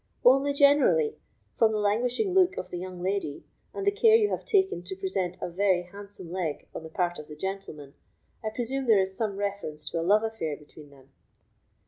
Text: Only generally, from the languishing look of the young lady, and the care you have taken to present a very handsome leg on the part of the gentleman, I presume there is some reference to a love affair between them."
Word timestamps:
Only 0.25 0.53
generally, 0.53 1.19
from 1.59 1.73
the 1.73 1.77
languishing 1.77 2.33
look 2.33 2.57
of 2.57 2.71
the 2.71 2.79
young 2.79 3.03
lady, 3.03 3.43
and 3.71 3.85
the 3.85 3.91
care 3.91 4.15
you 4.15 4.29
have 4.31 4.43
taken 4.45 4.81
to 4.85 4.95
present 4.95 5.37
a 5.39 5.47
very 5.47 5.83
handsome 5.83 6.31
leg 6.31 6.67
on 6.73 6.81
the 6.81 6.89
part 6.89 7.19
of 7.19 7.27
the 7.27 7.35
gentleman, 7.35 7.93
I 8.43 8.49
presume 8.49 8.87
there 8.87 8.97
is 9.03 9.15
some 9.15 9.37
reference 9.37 9.87
to 9.91 9.99
a 9.99 10.01
love 10.01 10.23
affair 10.23 10.57
between 10.57 10.89
them." 10.89 11.11